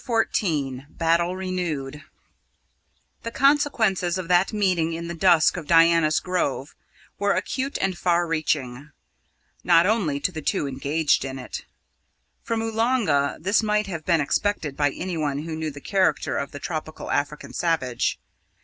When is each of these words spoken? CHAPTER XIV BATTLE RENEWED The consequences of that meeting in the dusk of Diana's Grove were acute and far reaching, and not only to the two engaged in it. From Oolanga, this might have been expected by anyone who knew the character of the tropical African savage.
CHAPTER 0.03 0.31
XIV 0.33 0.85
BATTLE 0.97 1.35
RENEWED 1.35 2.01
The 3.21 3.29
consequences 3.29 4.17
of 4.17 4.29
that 4.29 4.51
meeting 4.51 4.93
in 4.93 5.07
the 5.07 5.13
dusk 5.13 5.57
of 5.57 5.67
Diana's 5.67 6.19
Grove 6.19 6.73
were 7.19 7.33
acute 7.33 7.77
and 7.79 7.95
far 7.95 8.25
reaching, 8.25 8.75
and 8.77 8.91
not 9.63 9.85
only 9.85 10.19
to 10.19 10.31
the 10.31 10.41
two 10.41 10.65
engaged 10.67 11.23
in 11.23 11.37
it. 11.37 11.65
From 12.41 12.63
Oolanga, 12.63 13.37
this 13.39 13.61
might 13.61 13.85
have 13.85 14.03
been 14.03 14.21
expected 14.21 14.75
by 14.75 14.89
anyone 14.89 15.43
who 15.43 15.55
knew 15.55 15.69
the 15.69 15.79
character 15.79 16.35
of 16.35 16.49
the 16.49 16.57
tropical 16.57 17.11
African 17.11 17.53
savage. 17.53 18.19